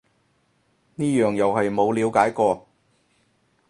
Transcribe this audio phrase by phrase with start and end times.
[0.95, 2.67] 呢樣又係冇了解過